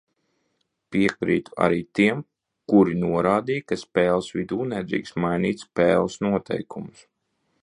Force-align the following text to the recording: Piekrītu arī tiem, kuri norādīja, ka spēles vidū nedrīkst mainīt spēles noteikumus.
Piekrītu 0.95 1.53
arī 1.65 1.77
tiem, 1.99 2.23
kuri 2.73 2.97
norādīja, 3.03 3.67
ka 3.73 3.79
spēles 3.83 4.33
vidū 4.39 4.61
nedrīkst 4.75 5.23
mainīt 5.27 5.67
spēles 5.69 6.23
noteikumus. 6.29 7.11